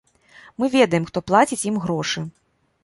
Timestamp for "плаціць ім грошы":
1.31-2.27